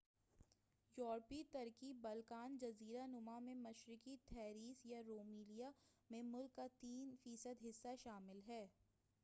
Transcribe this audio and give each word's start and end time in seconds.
یوروپی 0.97 1.41
ترکی 1.51 1.91
بلقان 2.01 2.57
جزیرہ 2.61 3.05
نما 3.07 3.37
میں 3.39 3.53
مشرقی 3.57 4.15
تھریس 4.25 4.85
یا 4.85 5.01
رومیلیا 5.07 5.69
میں 6.09 6.21
ملک 6.25 6.55
کا 6.55 6.65
3% 6.81 7.65
حصہ 7.65 7.95
شامل 8.03 8.39
ہے- 8.47 8.67